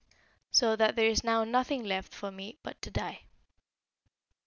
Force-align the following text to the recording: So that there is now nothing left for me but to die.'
So 0.49 0.75
that 0.77 0.95
there 0.95 1.05
is 1.07 1.23
now 1.23 1.43
nothing 1.43 1.83
left 1.83 2.11
for 2.15 2.31
me 2.31 2.57
but 2.63 2.81
to 2.81 2.89
die.' 2.89 3.25